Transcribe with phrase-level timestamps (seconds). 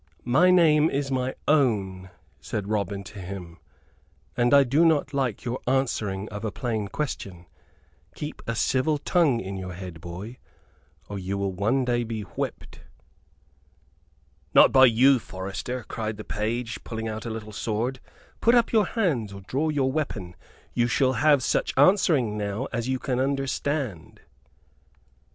[0.25, 2.09] "My name is my own,"
[2.39, 3.59] said Robin to him,
[4.35, 7.45] "and I do not like your answering of a plain question.
[8.15, 10.37] Keep a civil tongue in your head, boy,
[11.07, 12.81] or you will one day be whipped."
[14.55, 17.99] "Not by you, forester," cried the page, pulling out a little sword.
[18.39, 20.35] "Put up your hands, or draw your weapon.
[20.73, 24.21] You shall have such answering now as you can understand."